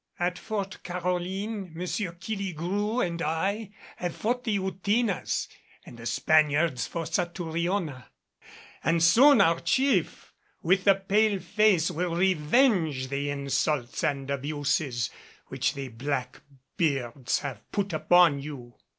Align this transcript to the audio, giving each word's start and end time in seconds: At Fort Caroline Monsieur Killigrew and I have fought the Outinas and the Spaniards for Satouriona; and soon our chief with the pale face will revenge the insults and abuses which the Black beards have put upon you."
At 0.17 0.39
Fort 0.39 0.79
Caroline 0.81 1.73
Monsieur 1.75 2.13
Killigrew 2.13 3.05
and 3.05 3.21
I 3.21 3.69
have 3.97 4.15
fought 4.15 4.43
the 4.45 4.57
Outinas 4.57 5.47
and 5.85 5.99
the 5.99 6.07
Spaniards 6.07 6.87
for 6.87 7.05
Satouriona; 7.05 8.07
and 8.83 9.03
soon 9.03 9.41
our 9.41 9.59
chief 9.59 10.33
with 10.63 10.85
the 10.85 10.95
pale 10.95 11.39
face 11.39 11.91
will 11.91 12.15
revenge 12.15 13.09
the 13.09 13.29
insults 13.29 14.03
and 14.03 14.31
abuses 14.31 15.11
which 15.49 15.75
the 15.75 15.89
Black 15.89 16.41
beards 16.77 17.41
have 17.41 17.71
put 17.71 17.93
upon 17.93 18.41
you." 18.41 18.73